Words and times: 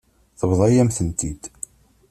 Tebḍa-yam-tent-id. 0.39 1.43